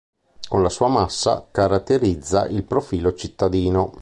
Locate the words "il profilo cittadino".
2.47-3.99